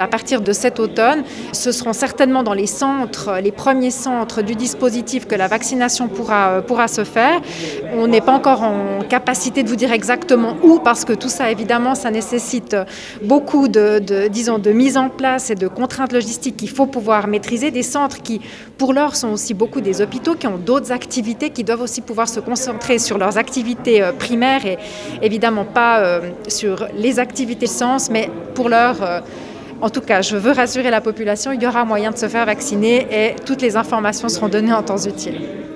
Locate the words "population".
31.00-31.52